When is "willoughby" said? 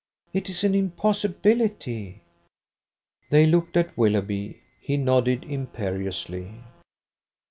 3.95-4.59